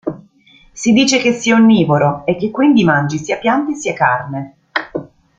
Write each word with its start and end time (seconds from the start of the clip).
Si 0.71 0.93
dice 0.93 1.19
che 1.19 1.31
sia 1.31 1.53
onnivoro, 1.53 2.25
e 2.25 2.35
che 2.35 2.49
quindi 2.49 2.83
mangi 2.83 3.19
sia 3.19 3.37
piante 3.37 3.75
sia 3.75 3.93
carne. 3.93 4.55